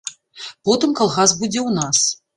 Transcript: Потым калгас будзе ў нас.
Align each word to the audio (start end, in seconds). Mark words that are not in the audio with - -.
Потым 0.69 0.95
калгас 1.01 1.37
будзе 1.43 1.59
ў 1.67 1.79
нас. 1.81 1.97